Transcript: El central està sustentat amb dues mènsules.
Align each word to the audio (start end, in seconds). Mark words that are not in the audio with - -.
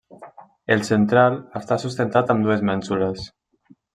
El 0.75 0.79
central 0.87 1.35
està 1.59 1.77
sustentat 1.85 2.33
amb 2.35 2.47
dues 2.49 2.65
mènsules. 2.73 3.29